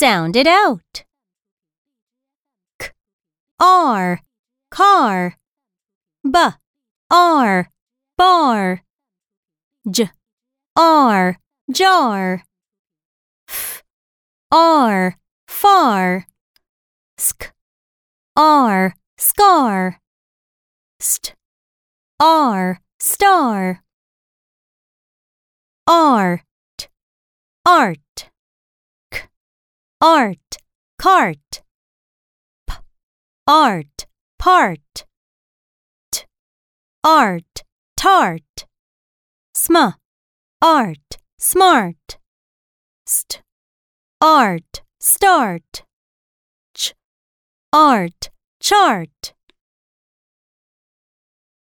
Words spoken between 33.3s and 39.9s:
art, part. T, art, tart. Sm,